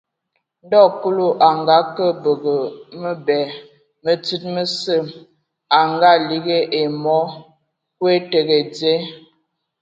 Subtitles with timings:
[0.65, 2.55] Ndɔ Kulu a ngake bǝgǝ
[3.01, 3.37] mǝbɛ
[4.03, 4.95] mǝ tsíd mǝsǝ
[5.77, 7.17] a ngaligi ai mɔ:
[7.95, 8.93] nkwe tǝgǝ dzye.